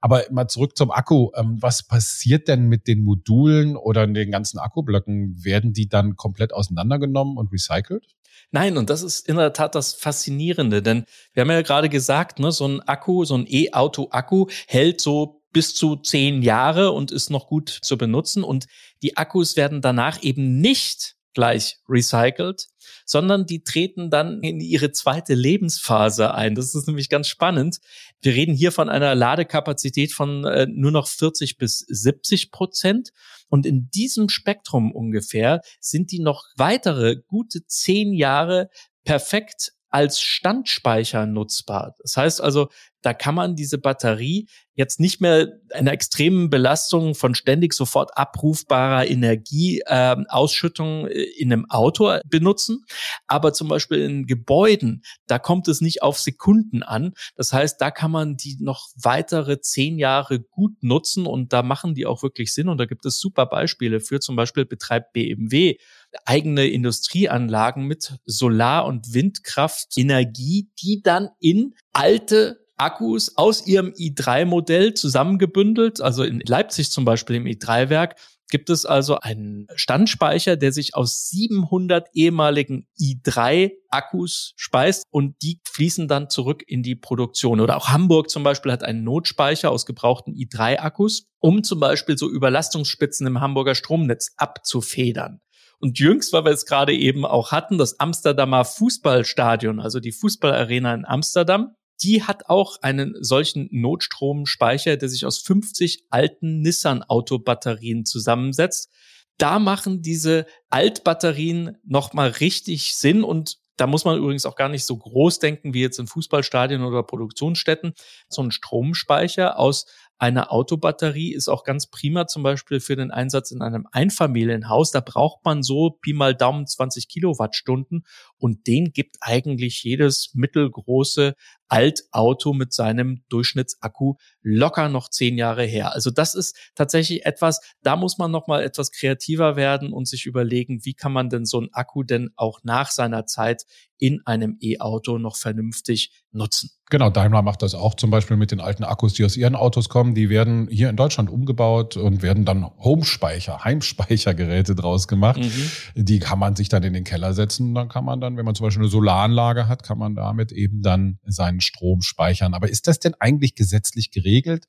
Aber 0.00 0.24
mal 0.30 0.48
zurück 0.48 0.76
zum 0.76 0.90
Akku. 0.90 1.30
Ähm, 1.34 1.58
was 1.60 1.82
passiert 1.82 2.48
denn 2.48 2.68
mit 2.68 2.86
den 2.86 3.02
Modulen 3.02 3.76
oder 3.76 4.06
den 4.06 4.30
ganzen 4.30 4.58
Akkublöcken? 4.58 5.44
Werden 5.44 5.72
die 5.72 5.88
dann 5.88 6.16
komplett 6.16 6.52
auseinandergenommen 6.52 7.36
und 7.36 7.52
recycelt? 7.52 8.06
Nein, 8.52 8.76
und 8.76 8.90
das 8.90 9.02
ist 9.02 9.28
in 9.28 9.36
der 9.36 9.52
Tat 9.52 9.74
das 9.74 9.94
Faszinierende, 9.94 10.82
denn 10.82 11.04
wir 11.34 11.42
haben 11.42 11.50
ja 11.50 11.62
gerade 11.62 11.88
gesagt, 11.88 12.40
ne, 12.40 12.50
so 12.50 12.66
ein 12.66 12.80
Akku, 12.80 13.24
so 13.24 13.36
ein 13.36 13.46
E-Auto-Akku 13.48 14.46
hält 14.66 15.00
so 15.00 15.42
bis 15.52 15.74
zu 15.74 15.96
zehn 15.96 16.42
Jahre 16.42 16.92
und 16.92 17.10
ist 17.10 17.30
noch 17.30 17.46
gut 17.46 17.68
zu 17.82 17.98
benutzen. 17.98 18.42
Und 18.42 18.66
die 19.02 19.16
Akkus 19.16 19.56
werden 19.56 19.80
danach 19.80 20.22
eben 20.22 20.60
nicht 20.60 21.16
gleich 21.34 21.78
recycelt, 21.88 22.66
sondern 23.04 23.46
die 23.46 23.62
treten 23.62 24.10
dann 24.10 24.40
in 24.42 24.60
ihre 24.60 24.92
zweite 24.92 25.34
Lebensphase 25.34 26.34
ein. 26.34 26.54
Das 26.54 26.74
ist 26.74 26.86
nämlich 26.86 27.08
ganz 27.08 27.28
spannend. 27.28 27.78
Wir 28.20 28.34
reden 28.34 28.54
hier 28.54 28.72
von 28.72 28.88
einer 28.88 29.14
Ladekapazität 29.14 30.12
von 30.12 30.44
äh, 30.44 30.66
nur 30.66 30.90
noch 30.90 31.08
40 31.08 31.56
bis 31.56 31.80
70 31.88 32.50
Prozent. 32.50 33.10
Und 33.48 33.66
in 33.66 33.90
diesem 33.90 34.28
Spektrum 34.28 34.92
ungefähr 34.92 35.60
sind 35.80 36.12
die 36.12 36.20
noch 36.20 36.44
weitere 36.56 37.16
gute 37.26 37.66
zehn 37.66 38.12
Jahre 38.12 38.70
perfekt 39.04 39.72
als 39.88 40.20
Standspeicher 40.20 41.26
nutzbar. 41.26 41.96
Das 42.00 42.16
heißt 42.16 42.40
also, 42.40 42.68
da 43.02 43.14
kann 43.14 43.34
man 43.34 43.56
diese 43.56 43.78
Batterie 43.78 44.48
jetzt 44.74 44.98
nicht 44.98 45.20
mehr 45.20 45.48
einer 45.74 45.92
extremen 45.92 46.48
Belastung 46.48 47.14
von 47.14 47.34
ständig 47.34 47.74
sofort 47.74 48.16
abrufbarer 48.16 49.06
Energieausschüttung 49.06 51.06
ähm, 51.06 51.12
äh, 51.12 51.22
in 51.38 51.52
einem 51.52 51.66
Auto 51.68 52.18
benutzen. 52.26 52.84
Aber 53.26 53.52
zum 53.52 53.68
Beispiel 53.68 54.00
in 54.00 54.26
Gebäuden, 54.26 55.02
da 55.26 55.38
kommt 55.38 55.68
es 55.68 55.80
nicht 55.80 56.02
auf 56.02 56.18
Sekunden 56.18 56.82
an. 56.82 57.12
Das 57.36 57.52
heißt, 57.52 57.80
da 57.80 57.90
kann 57.90 58.10
man 58.10 58.36
die 58.36 58.56
noch 58.60 58.88
weitere 58.96 59.60
zehn 59.60 59.98
Jahre 59.98 60.40
gut 60.40 60.82
nutzen 60.82 61.26
und 61.26 61.52
da 61.52 61.62
machen 61.62 61.94
die 61.94 62.06
auch 62.06 62.22
wirklich 62.22 62.54
Sinn. 62.54 62.68
Und 62.68 62.78
da 62.78 62.86
gibt 62.86 63.04
es 63.04 63.20
super 63.20 63.46
Beispiele 63.46 64.00
für. 64.00 64.20
Zum 64.20 64.34
Beispiel 64.34 64.64
betreibt 64.64 65.12
BMW 65.12 65.76
eigene 66.24 66.66
Industrieanlagen 66.66 67.84
mit 67.84 68.14
Solar- 68.24 68.86
und 68.86 69.14
Windkraftenergie, 69.14 70.70
die 70.82 71.02
dann 71.02 71.28
in 71.38 71.74
alte 71.92 72.59
Akkus 72.80 73.36
aus 73.36 73.66
ihrem 73.66 73.88
i3-Modell 73.90 74.94
zusammengebündelt. 74.94 76.00
Also 76.00 76.24
in 76.24 76.40
Leipzig 76.40 76.90
zum 76.90 77.04
Beispiel 77.04 77.36
im 77.36 77.44
i3-Werk 77.44 78.16
gibt 78.50 78.68
es 78.68 78.84
also 78.84 79.18
einen 79.18 79.66
Standspeicher, 79.74 80.56
der 80.56 80.72
sich 80.72 80.94
aus 80.94 81.28
700 81.28 82.08
ehemaligen 82.12 82.88
i3-Akkus 82.98 84.52
speist 84.56 85.04
und 85.10 85.36
die 85.42 85.60
fließen 85.70 86.08
dann 86.08 86.28
zurück 86.28 86.62
in 86.66 86.82
die 86.82 86.96
Produktion. 86.96 87.60
Oder 87.60 87.76
auch 87.76 87.88
Hamburg 87.88 88.28
zum 88.28 88.42
Beispiel 88.42 88.72
hat 88.72 88.82
einen 88.82 89.04
Notspeicher 89.04 89.70
aus 89.70 89.86
gebrauchten 89.86 90.34
i3-Akkus, 90.34 91.26
um 91.38 91.62
zum 91.62 91.80
Beispiel 91.80 92.18
so 92.18 92.28
Überlastungsspitzen 92.28 93.26
im 93.26 93.40
Hamburger 93.40 93.74
Stromnetz 93.74 94.32
abzufedern. 94.36 95.40
Und 95.78 95.98
jüngst, 95.98 96.32
weil 96.34 96.44
wir 96.44 96.52
es 96.52 96.66
gerade 96.66 96.92
eben 96.92 97.24
auch 97.24 97.52
hatten, 97.52 97.78
das 97.78 97.98
Amsterdamer 98.00 98.66
Fußballstadion, 98.66 99.80
also 99.80 99.98
die 99.98 100.12
Fußballarena 100.12 100.92
in 100.92 101.06
Amsterdam, 101.06 101.74
die 102.02 102.22
hat 102.22 102.48
auch 102.48 102.80
einen 102.82 103.14
solchen 103.22 103.68
Notstromspeicher, 103.70 104.96
der 104.96 105.08
sich 105.08 105.26
aus 105.26 105.38
50 105.38 106.06
alten 106.10 106.60
Nissan-Autobatterien 106.60 108.04
zusammensetzt. 108.04 108.90
Da 109.38 109.58
machen 109.58 110.02
diese 110.02 110.46
Altbatterien 110.68 111.78
nochmal 111.84 112.28
richtig 112.28 112.94
Sinn 112.94 113.24
und 113.24 113.58
da 113.76 113.86
muss 113.86 114.04
man 114.04 114.18
übrigens 114.18 114.44
auch 114.44 114.56
gar 114.56 114.68
nicht 114.68 114.84
so 114.84 114.94
groß 114.98 115.38
denken 115.38 115.72
wie 115.72 115.80
jetzt 115.80 115.98
in 115.98 116.06
Fußballstadien 116.06 116.82
oder 116.82 117.02
Produktionsstätten. 117.02 117.94
So 118.28 118.42
ein 118.42 118.50
Stromspeicher 118.50 119.58
aus 119.58 119.86
einer 120.20 120.52
Autobatterie 120.52 121.32
ist 121.32 121.48
auch 121.48 121.64
ganz 121.64 121.86
prima 121.86 122.26
zum 122.26 122.42
Beispiel 122.42 122.78
für 122.80 122.94
den 122.94 123.10
Einsatz 123.10 123.52
in 123.52 123.62
einem 123.62 123.86
Einfamilienhaus. 123.90 124.90
Da 124.90 125.00
braucht 125.00 125.46
man 125.46 125.62
so 125.62 125.96
Pi 126.02 126.12
mal 126.12 126.34
Daumen 126.34 126.66
20 126.66 127.08
Kilowattstunden 127.08 128.04
und 128.36 128.66
den 128.66 128.92
gibt 128.92 129.16
eigentlich 129.22 129.82
jedes 129.82 130.32
mittelgroße 130.34 131.34
Altauto 131.68 132.52
mit 132.52 132.74
seinem 132.74 133.22
Durchschnittsakku 133.30 134.16
locker 134.42 134.90
noch 134.90 135.08
zehn 135.08 135.38
Jahre 135.38 135.64
her. 135.64 135.94
Also 135.94 136.10
das 136.10 136.34
ist 136.34 136.54
tatsächlich 136.74 137.24
etwas, 137.24 137.60
da 137.82 137.96
muss 137.96 138.18
man 138.18 138.30
noch 138.30 138.46
mal 138.46 138.62
etwas 138.62 138.90
kreativer 138.90 139.56
werden 139.56 139.90
und 139.90 140.06
sich 140.06 140.26
überlegen, 140.26 140.84
wie 140.84 140.94
kann 140.94 141.12
man 141.12 141.30
denn 141.30 141.46
so 141.46 141.58
einen 141.58 141.72
Akku 141.72 142.02
denn 142.02 142.30
auch 142.36 142.60
nach 142.62 142.90
seiner 142.90 143.24
Zeit 143.24 143.64
in 144.00 144.20
einem 144.24 144.56
E-Auto 144.60 145.18
noch 145.18 145.36
vernünftig 145.36 146.10
nutzen. 146.32 146.70
Genau, 146.90 147.10
Daimler 147.10 147.42
macht 147.42 147.62
das 147.62 147.74
auch 147.74 147.94
zum 147.94 148.10
Beispiel 148.10 148.36
mit 148.36 148.50
den 148.50 148.60
alten 148.60 148.82
Akkus, 148.82 149.14
die 149.14 149.24
aus 149.24 149.36
ihren 149.36 149.54
Autos 149.54 149.88
kommen. 149.88 150.14
Die 150.14 150.28
werden 150.28 150.68
hier 150.68 150.88
in 150.90 150.96
Deutschland 150.96 151.30
umgebaut 151.30 151.96
und 151.96 152.22
werden 152.22 152.44
dann 152.44 152.64
Homespeicher, 152.64 153.58
Heimspeichergeräte 153.64 154.74
draus 154.74 155.06
gemacht. 155.06 155.38
Mhm. 155.38 155.70
Die 155.94 156.18
kann 156.18 156.38
man 156.38 156.56
sich 156.56 156.68
dann 156.68 156.82
in 156.82 156.94
den 156.94 157.04
Keller 157.04 157.34
setzen. 157.34 157.74
Dann 157.74 157.88
kann 157.88 158.04
man 158.04 158.20
dann, 158.20 158.36
wenn 158.36 158.44
man 158.44 158.54
zum 158.54 158.64
Beispiel 158.64 158.82
eine 158.82 158.90
Solaranlage 158.90 159.68
hat, 159.68 159.84
kann 159.84 159.98
man 159.98 160.16
damit 160.16 160.50
eben 160.50 160.82
dann 160.82 161.18
seinen 161.24 161.60
Strom 161.60 162.02
speichern. 162.02 162.54
Aber 162.54 162.68
ist 162.68 162.88
das 162.88 162.98
denn 162.98 163.14
eigentlich 163.20 163.54
gesetzlich 163.54 164.10
geregelt? 164.10 164.66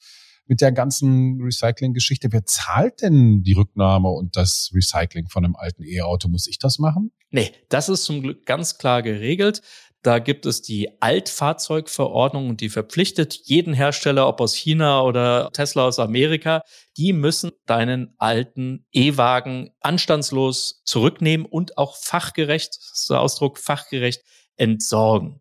Mit 0.51 0.59
der 0.59 0.73
ganzen 0.73 1.41
Recycling-Geschichte. 1.41 2.27
Wer 2.33 2.45
zahlt 2.45 3.01
denn 3.01 3.41
die 3.41 3.53
Rücknahme 3.53 4.09
und 4.09 4.35
das 4.35 4.69
Recycling 4.75 5.29
von 5.29 5.45
einem 5.45 5.55
alten 5.55 5.81
E-Auto? 5.81 6.27
Muss 6.27 6.45
ich 6.45 6.59
das 6.59 6.77
machen? 6.77 7.13
Nee, 7.29 7.53
das 7.69 7.87
ist 7.87 8.03
zum 8.03 8.21
Glück 8.21 8.45
ganz 8.45 8.77
klar 8.77 9.01
geregelt. 9.01 9.61
Da 10.01 10.19
gibt 10.19 10.45
es 10.45 10.61
die 10.61 11.01
Altfahrzeugverordnung 11.01 12.49
und 12.49 12.59
die 12.59 12.67
verpflichtet 12.67 13.39
jeden 13.45 13.73
Hersteller, 13.73 14.27
ob 14.27 14.41
aus 14.41 14.53
China 14.53 15.03
oder 15.03 15.51
Tesla 15.53 15.85
aus 15.85 15.99
Amerika, 15.99 16.63
die 16.97 17.13
müssen 17.13 17.51
deinen 17.65 18.13
alten 18.17 18.85
E-Wagen 18.91 19.69
anstandslos 19.79 20.81
zurücknehmen 20.83 21.45
und 21.45 21.77
auch 21.77 21.95
fachgerecht, 21.95 22.75
das 22.75 22.99
ist 23.03 23.09
der 23.09 23.21
Ausdruck, 23.21 23.57
fachgerecht 23.57 24.21
entsorgen 24.57 25.40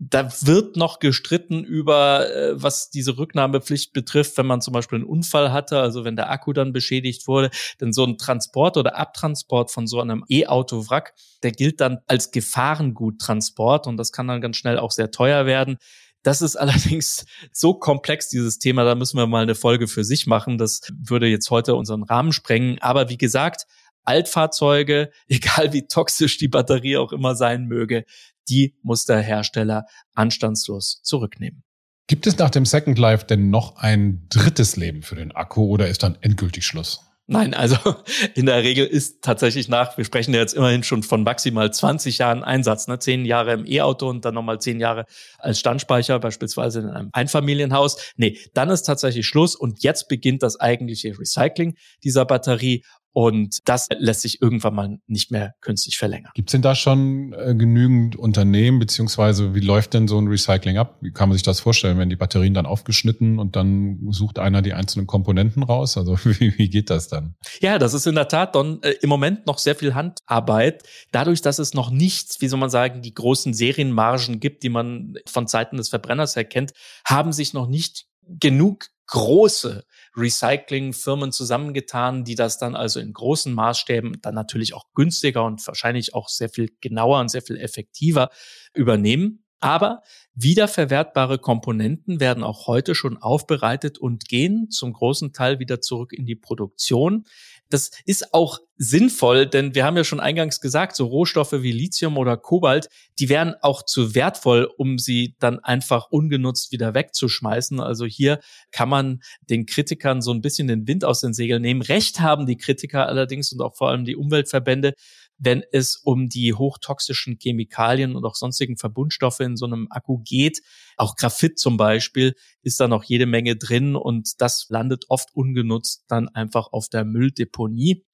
da 0.00 0.30
wird 0.42 0.76
noch 0.76 1.00
gestritten 1.00 1.64
über, 1.64 2.30
äh, 2.32 2.62
was 2.62 2.90
diese 2.90 3.18
Rücknahmepflicht 3.18 3.92
betrifft, 3.92 4.38
wenn 4.38 4.46
man 4.46 4.60
zum 4.60 4.72
Beispiel 4.72 4.96
einen 4.96 5.08
Unfall 5.08 5.52
hatte, 5.52 5.80
also 5.80 6.04
wenn 6.04 6.14
der 6.14 6.30
Akku 6.30 6.52
dann 6.52 6.72
beschädigt 6.72 7.26
wurde. 7.26 7.50
Denn 7.80 7.92
so 7.92 8.04
ein 8.04 8.16
Transport 8.16 8.76
oder 8.76 8.96
Abtransport 8.96 9.72
von 9.72 9.88
so 9.88 10.00
einem 10.00 10.24
E-Auto-Wrack, 10.28 11.14
der 11.42 11.50
gilt 11.50 11.80
dann 11.80 11.98
als 12.06 12.30
Gefahrengуttransport 12.30 13.88
und 13.88 13.96
das 13.96 14.12
kann 14.12 14.28
dann 14.28 14.40
ganz 14.40 14.56
schnell 14.56 14.78
auch 14.78 14.92
sehr 14.92 15.10
teuer 15.10 15.46
werden. 15.46 15.78
Das 16.22 16.42
ist 16.42 16.54
allerdings 16.56 17.26
so 17.52 17.74
komplex, 17.74 18.28
dieses 18.28 18.58
Thema, 18.58 18.84
da 18.84 18.94
müssen 18.94 19.18
wir 19.18 19.26
mal 19.26 19.42
eine 19.42 19.56
Folge 19.56 19.88
für 19.88 20.04
sich 20.04 20.28
machen. 20.28 20.58
Das 20.58 20.82
würde 20.96 21.26
jetzt 21.26 21.50
heute 21.50 21.74
unseren 21.74 22.04
Rahmen 22.04 22.32
sprengen. 22.32 22.78
Aber 22.80 23.08
wie 23.08 23.18
gesagt, 23.18 23.66
Altfahrzeuge, 24.04 25.10
egal 25.28 25.72
wie 25.72 25.88
toxisch 25.88 26.38
die 26.38 26.48
Batterie 26.48 26.98
auch 26.98 27.12
immer 27.12 27.34
sein 27.34 27.66
möge, 27.66 28.04
die 28.48 28.76
muss 28.82 29.04
der 29.04 29.20
Hersteller 29.20 29.86
anstandslos 30.14 31.00
zurücknehmen. 31.02 31.62
Gibt 32.06 32.26
es 32.26 32.38
nach 32.38 32.50
dem 32.50 32.64
Second 32.64 32.98
Life 32.98 33.26
denn 33.26 33.50
noch 33.50 33.76
ein 33.76 34.26
drittes 34.30 34.76
Leben 34.76 35.02
für 35.02 35.14
den 35.14 35.32
Akku 35.32 35.66
oder 35.66 35.88
ist 35.88 36.02
dann 36.02 36.16
endgültig 36.22 36.64
Schluss? 36.64 37.02
Nein, 37.30 37.52
also 37.52 37.76
in 38.34 38.46
der 38.46 38.62
Regel 38.62 38.86
ist 38.86 39.20
tatsächlich 39.20 39.68
nach, 39.68 39.98
wir 39.98 40.06
sprechen 40.06 40.32
ja 40.32 40.40
jetzt 40.40 40.54
immerhin 40.54 40.82
schon 40.82 41.02
von 41.02 41.24
maximal 41.24 41.70
20 41.70 42.16
Jahren 42.16 42.42
Einsatz, 42.42 42.88
ne? 42.88 42.98
zehn 42.98 43.26
Jahre 43.26 43.52
im 43.52 43.66
E-Auto 43.66 44.08
und 44.08 44.24
dann 44.24 44.32
nochmal 44.32 44.62
zehn 44.62 44.80
Jahre 44.80 45.04
als 45.38 45.60
Standspeicher, 45.60 46.18
beispielsweise 46.20 46.80
in 46.80 46.88
einem 46.88 47.10
Einfamilienhaus. 47.12 48.14
Nee, 48.16 48.38
dann 48.54 48.70
ist 48.70 48.84
tatsächlich 48.84 49.26
Schluss 49.26 49.54
und 49.54 49.82
jetzt 49.82 50.08
beginnt 50.08 50.42
das 50.42 50.58
eigentliche 50.58 51.18
Recycling 51.18 51.76
dieser 52.02 52.24
Batterie 52.24 52.82
und 53.12 53.58
das 53.64 53.88
lässt 53.98 54.20
sich 54.20 54.40
irgendwann 54.42 54.74
mal 54.74 54.98
nicht 55.06 55.30
mehr 55.30 55.54
künstlich 55.60 55.98
verlängern. 55.98 56.30
Gibt 56.34 56.50
es 56.50 56.52
denn 56.52 56.62
da 56.62 56.74
schon 56.74 57.32
äh, 57.32 57.54
genügend 57.54 58.16
Unternehmen, 58.16 58.78
beziehungsweise 58.78 59.54
wie 59.54 59.60
läuft 59.60 59.94
denn 59.94 60.08
so 60.08 60.18
ein 60.18 60.28
Recycling 60.28 60.78
ab? 60.78 60.98
Wie 61.00 61.10
kann 61.10 61.28
man 61.28 61.34
sich 61.34 61.42
das 61.42 61.60
vorstellen, 61.60 61.98
wenn 61.98 62.10
die 62.10 62.16
Batterien 62.16 62.54
dann 62.54 62.66
aufgeschnitten 62.66 63.38
und 63.38 63.56
dann 63.56 63.98
sucht 64.10 64.38
einer 64.38 64.62
die 64.62 64.74
einzelnen 64.74 65.06
Komponenten 65.06 65.62
raus? 65.62 65.96
Also 65.96 66.16
wie, 66.24 66.56
wie 66.58 66.68
geht 66.68 66.90
das 66.90 67.08
dann? 67.08 67.34
Ja, 67.60 67.78
das 67.78 67.94
ist 67.94 68.06
in 68.06 68.14
der 68.14 68.28
Tat 68.28 68.54
dann 68.54 68.80
äh, 68.82 68.94
im 69.00 69.08
Moment 69.08 69.46
noch 69.46 69.58
sehr 69.58 69.74
viel 69.74 69.94
Handarbeit. 69.94 70.82
Dadurch, 71.10 71.42
dass 71.42 71.58
es 71.58 71.74
noch 71.74 71.90
nichts, 71.90 72.40
wie 72.40 72.48
soll 72.48 72.60
man 72.60 72.70
sagen, 72.70 73.02
die 73.02 73.14
großen 73.14 73.54
Serienmargen 73.54 74.40
gibt, 74.40 74.62
die 74.62 74.68
man 74.68 75.14
von 75.26 75.46
Seiten 75.46 75.76
des 75.76 75.88
Verbrenners 75.88 76.36
erkennt, 76.36 76.72
haben 77.04 77.32
sich 77.32 77.52
noch 77.54 77.66
nicht 77.66 78.06
genug 78.28 78.86
große 79.08 79.84
Recyclingfirmen 80.18 81.32
zusammengetan, 81.32 82.24
die 82.24 82.34
das 82.34 82.58
dann 82.58 82.74
also 82.74 83.00
in 83.00 83.12
großen 83.12 83.54
Maßstäben 83.54 84.20
dann 84.20 84.34
natürlich 84.34 84.74
auch 84.74 84.86
günstiger 84.94 85.44
und 85.44 85.66
wahrscheinlich 85.66 86.14
auch 86.14 86.28
sehr 86.28 86.48
viel 86.48 86.70
genauer 86.80 87.20
und 87.20 87.30
sehr 87.30 87.42
viel 87.42 87.56
effektiver 87.56 88.30
übernehmen. 88.74 89.44
Aber 89.60 90.02
wiederverwertbare 90.34 91.38
Komponenten 91.38 92.20
werden 92.20 92.44
auch 92.44 92.68
heute 92.68 92.94
schon 92.94 93.16
aufbereitet 93.16 93.98
und 93.98 94.28
gehen 94.28 94.70
zum 94.70 94.92
großen 94.92 95.32
Teil 95.32 95.58
wieder 95.58 95.80
zurück 95.80 96.12
in 96.12 96.26
die 96.26 96.36
Produktion. 96.36 97.24
Das 97.70 97.90
ist 98.04 98.32
auch 98.32 98.58
sinnvoll, 98.76 99.46
denn 99.46 99.74
wir 99.74 99.84
haben 99.84 99.96
ja 99.96 100.04
schon 100.04 100.20
eingangs 100.20 100.60
gesagt, 100.60 100.94
so 100.96 101.06
Rohstoffe 101.06 101.52
wie 101.52 101.72
Lithium 101.72 102.16
oder 102.16 102.36
Kobalt, 102.36 102.88
die 103.18 103.28
wären 103.28 103.54
auch 103.60 103.84
zu 103.84 104.14
wertvoll, 104.14 104.70
um 104.76 104.98
sie 104.98 105.34
dann 105.40 105.58
einfach 105.58 106.06
ungenutzt 106.10 106.70
wieder 106.72 106.94
wegzuschmeißen. 106.94 107.80
Also 107.80 108.06
hier 108.06 108.38
kann 108.70 108.88
man 108.88 109.20
den 109.50 109.66
Kritikern 109.66 110.22
so 110.22 110.32
ein 110.32 110.40
bisschen 110.40 110.68
den 110.68 110.86
Wind 110.86 111.04
aus 111.04 111.20
den 111.20 111.34
Segeln 111.34 111.62
nehmen. 111.62 111.82
Recht 111.82 112.20
haben 112.20 112.46
die 112.46 112.56
Kritiker 112.56 113.06
allerdings 113.06 113.52
und 113.52 113.60
auch 113.60 113.76
vor 113.76 113.90
allem 113.90 114.04
die 114.04 114.16
Umweltverbände, 114.16 114.94
wenn 115.38 115.62
es 115.72 115.96
um 115.96 116.28
die 116.28 116.52
hochtoxischen 116.52 117.38
Chemikalien 117.40 118.16
und 118.16 118.24
auch 118.24 118.34
sonstigen 118.34 118.76
Verbundstoffe 118.76 119.40
in 119.40 119.56
so 119.56 119.66
einem 119.66 119.86
Akku 119.90 120.18
geht. 120.18 120.60
Auch 120.96 121.16
Graphit 121.16 121.58
zum 121.58 121.76
Beispiel 121.76 122.34
ist 122.62 122.80
da 122.80 122.88
noch 122.88 123.04
jede 123.04 123.26
Menge 123.26 123.56
drin 123.56 123.96
und 123.96 124.40
das 124.40 124.66
landet 124.68 125.06
oft 125.08 125.34
ungenutzt 125.34 126.04
dann 126.08 126.28
einfach 126.28 126.72
auf 126.72 126.88
der 126.88 127.04
Mülldeponie. 127.04 128.04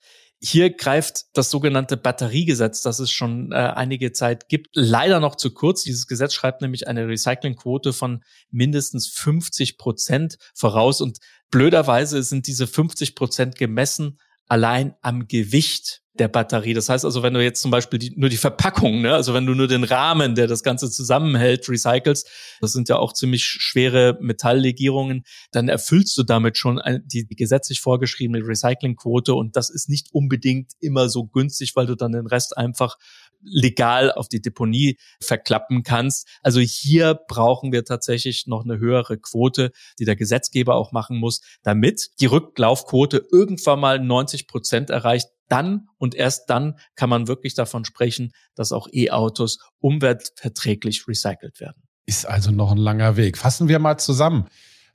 Hier 0.47 0.69
greift 0.77 1.25
das 1.33 1.51
sogenannte 1.51 1.97
Batteriegesetz, 1.97 2.83
das 2.83 2.99
es 2.99 3.11
schon 3.11 3.53
äh, 3.53 3.55
einige 3.55 4.13
Zeit 4.13 4.51
gibt, 4.51 4.69
leider 4.75 5.19
noch 5.19 5.37
zu 5.37 5.55
kurz. 5.55 5.85
Dieses 5.85 6.07
Gesetz 6.07 6.35
schreibt 6.35 6.61
nämlich 6.61 6.87
eine 6.87 7.09
Recyclingquote 7.09 7.95
von 7.95 8.23
mindestens 8.51 9.09
50 9.09 9.79
Prozent 9.79 10.37
voraus. 10.55 11.01
Und 11.01 11.19
blöderweise 11.51 12.23
sind 12.23 12.47
diese 12.47 12.67
50 12.67 13.15
Prozent 13.15 13.57
gemessen 13.57 14.19
allein 14.47 14.95
am 15.01 15.29
Gewicht 15.29 16.04
der 16.15 16.29
Batterie. 16.29 16.75
Das 16.75 16.89
heißt 16.89 17.05
also, 17.05 17.23
wenn 17.23 17.35
du 17.35 17.43
jetzt 17.43 17.61
zum 17.61 17.71
Beispiel 17.71 17.99
die, 17.99 18.13
nur 18.17 18.29
die 18.29 18.37
Verpackung, 18.37 19.03
ne, 19.03 19.15
also 19.15 19.35
wenn 19.35 19.47
du 19.47 19.55
nur 19.55 19.67
den 19.67 19.85
Rahmen, 19.85 20.35
der 20.35 20.47
das 20.47 20.63
Ganze 20.63 20.91
zusammenhält, 20.91 21.69
recycelst, 21.69 22.29
das 22.61 22.73
sind 22.73 22.89
ja 22.89 22.97
auch 22.97 23.13
ziemlich 23.13 23.45
schwere 23.45 24.17
Metalllegierungen, 24.21 25.25
dann 25.51 25.69
erfüllst 25.69 26.17
du 26.17 26.23
damit 26.23 26.57
schon 26.57 26.81
die, 27.05 27.27
die 27.27 27.37
gesetzlich 27.37 27.81
vorgeschriebene 27.81 28.47
Recyclingquote 28.47 29.35
und 29.35 29.57
das 29.57 29.71
ist 29.71 29.89
nicht 29.89 30.09
unbedingt 30.13 30.73
immer 30.81 31.09
so 31.09 31.27
günstig, 31.27 31.75
weil 31.75 31.87
du 31.87 31.97
dann 31.97 32.13
den 32.13 32.27
Rest 32.27 32.57
einfach 32.57 32.97
legal 33.45 34.11
auf 34.11 34.29
die 34.29 34.41
Deponie 34.41 34.99
verklappen 35.21 35.83
kannst. 35.83 36.29
Also 36.43 36.61
hier 36.61 37.15
brauchen 37.15 37.73
wir 37.73 37.85
tatsächlich 37.85 38.47
noch 38.47 38.65
eine 38.65 38.79
höhere 38.79 39.19
Quote, 39.19 39.73
die 39.99 40.05
der 40.05 40.17
Gesetzgeber 40.17 40.75
auch 40.77 40.93
machen 40.93 41.19
muss, 41.19 41.41
damit 41.63 42.11
die 42.21 42.27
Rücklaufquote 42.27 43.27
irgendwann 43.31 43.81
mal 43.81 43.99
90 43.99 44.47
Prozent 44.47 44.91
erreicht. 44.91 45.29
Dann 45.49 45.89
und 45.99 46.15
erst 46.15 46.51
dann 46.51 46.79
kann 46.95 47.11
man 47.11 47.29
wirklich 47.29 47.55
davon 47.55 47.85
sprechen, 47.85 48.33
dass 48.55 48.73
auch 48.73 48.89
E-Autos 48.93 49.59
umweltverträglich 49.81 51.07
recycelt 51.07 51.61
werden. 51.61 51.83
Ist 52.07 52.27
also 52.27 52.51
noch 52.51 52.73
ein 52.73 52.79
langer 52.79 53.17
Weg. 53.17 53.39
Fassen 53.39 53.69
wir 53.69 53.79
mal 53.79 53.99
zusammen 53.99 54.47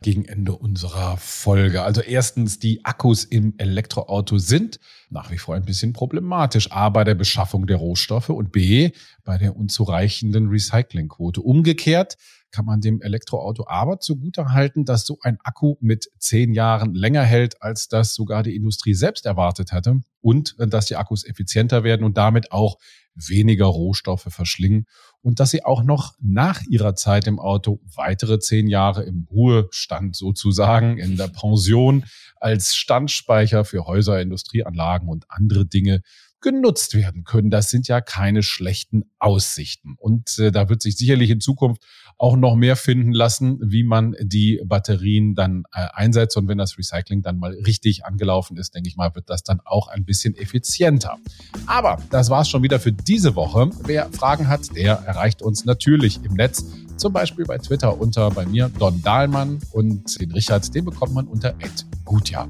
gegen 0.01 0.25
Ende 0.25 0.53
unserer 0.53 1.17
Folge. 1.17 1.83
Also 1.83 2.01
erstens, 2.01 2.59
die 2.59 2.85
Akkus 2.85 3.25
im 3.25 3.55
Elektroauto 3.57 4.37
sind 4.37 4.79
nach 5.09 5.29
wie 5.31 5.37
vor 5.37 5.55
ein 5.55 5.65
bisschen 5.65 5.91
problematisch. 5.93 6.71
A, 6.71 6.89
bei 6.89 7.03
der 7.03 7.15
Beschaffung 7.15 7.67
der 7.67 7.77
Rohstoffe 7.77 8.29
und 8.29 8.51
B, 8.51 8.91
bei 9.23 9.37
der 9.37 9.57
unzureichenden 9.57 10.47
Recyclingquote. 10.47 11.41
Umgekehrt 11.41 12.17
kann 12.51 12.65
man 12.65 12.81
dem 12.81 13.01
Elektroauto 13.01 13.65
aber 13.67 13.99
zugute 13.99 14.51
halten, 14.51 14.85
dass 14.85 15.05
so 15.05 15.17
ein 15.21 15.37
Akku 15.43 15.75
mit 15.79 16.09
zehn 16.17 16.53
Jahren 16.53 16.93
länger 16.93 17.23
hält, 17.23 17.61
als 17.61 17.87
das 17.87 18.15
sogar 18.15 18.43
die 18.43 18.55
Industrie 18.55 18.93
selbst 18.93 19.25
erwartet 19.25 19.71
hatte 19.71 20.01
und 20.21 20.55
dass 20.57 20.87
die 20.87 20.95
Akkus 20.95 21.25
effizienter 21.25 21.83
werden 21.83 22.03
und 22.03 22.17
damit 22.17 22.51
auch 22.51 22.77
weniger 23.15 23.65
Rohstoffe 23.65 24.27
verschlingen 24.29 24.85
und 25.21 25.39
dass 25.39 25.51
sie 25.51 25.65
auch 25.65 25.83
noch 25.83 26.15
nach 26.21 26.61
ihrer 26.69 26.95
Zeit 26.95 27.27
im 27.27 27.39
Auto 27.39 27.81
weitere 27.95 28.39
zehn 28.39 28.67
Jahre 28.67 29.03
im 29.03 29.27
Ruhestand 29.29 30.15
sozusagen 30.15 30.97
in 30.97 31.17
der 31.17 31.27
Pension 31.27 32.05
als 32.39 32.75
Standspeicher 32.75 33.65
für 33.65 33.85
Häuser, 33.85 34.21
Industrieanlagen 34.21 35.09
und 35.09 35.25
andere 35.29 35.65
Dinge 35.65 36.01
genutzt 36.41 36.95
werden 36.95 37.23
können. 37.23 37.49
Das 37.49 37.69
sind 37.69 37.87
ja 37.87 37.99
keine 38.01 38.43
schlechten 38.43 39.11
Aussichten. 39.19 39.95
Und 39.97 40.37
äh, 40.39 40.51
da 40.51 40.69
wird 40.69 40.81
sich 40.81 40.95
sicherlich 40.95 41.29
in 41.29 41.41
Zukunft 41.41 41.83
auch 42.19 42.35
noch 42.35 42.55
mehr 42.55 42.75
finden 42.75 43.13
lassen, 43.13 43.57
wie 43.61 43.83
man 43.83 44.13
die 44.21 44.61
Batterien 44.65 45.35
dann 45.35 45.63
äh, 45.73 45.87
einsetzt. 45.93 46.35
Und 46.35 46.49
wenn 46.49 46.57
das 46.57 46.77
Recycling 46.77 47.21
dann 47.21 47.39
mal 47.39 47.53
richtig 47.65 48.05
angelaufen 48.05 48.57
ist, 48.57 48.75
denke 48.75 48.89
ich 48.89 48.97
mal, 48.97 49.15
wird 49.15 49.29
das 49.29 49.41
dann 49.41 49.61
auch 49.63 49.87
ein 49.87 50.03
bisschen 50.03 50.35
effizienter. 50.35 51.17
Aber 51.65 51.97
das 52.11 52.29
war's 52.29 52.49
schon 52.49 52.61
wieder 52.61 52.79
für 52.79 52.91
diese 52.91 53.35
Woche. 53.35 53.69
Wer 53.85 54.09
Fragen 54.11 54.49
hat, 54.49 54.75
der 54.75 54.95
erreicht 54.95 55.41
uns 55.41 55.63
natürlich 55.63 56.19
im 56.23 56.33
Netz. 56.33 56.65
Zum 56.97 57.13
Beispiel 57.13 57.45
bei 57.45 57.57
Twitter 57.57 57.99
unter 57.99 58.29
bei 58.31 58.45
mir 58.45 58.69
Don 58.77 59.01
Dahlmann 59.01 59.59
und 59.71 60.19
den 60.19 60.31
Richard, 60.33 60.75
den 60.75 60.83
bekommt 60.83 61.13
man 61.13 61.25
unter 61.25 61.55
Gutjahr. 62.03 62.49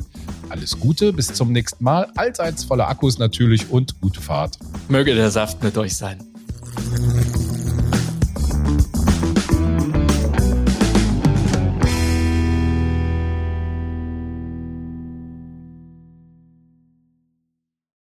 Alles 0.50 0.80
Gute, 0.80 1.14
bis 1.14 1.32
zum 1.32 1.52
nächsten 1.52 1.84
Mal. 1.84 2.08
Allseits 2.16 2.64
voller 2.64 2.90
Akkus 2.90 3.20
natürlich 3.20 3.70
und 3.70 4.02
gute 4.02 4.20
Fahrt. 4.20 4.58
Möge 4.88 5.14
der 5.14 5.30
Saft 5.30 5.62
mit 5.64 5.78
euch 5.78 5.96
sein. 5.96 6.18